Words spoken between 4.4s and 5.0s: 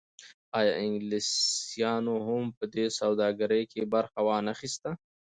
اخیسته؟